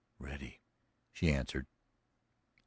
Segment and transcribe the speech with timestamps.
[0.17, 0.63] "Ready,"
[1.13, 1.67] she answered.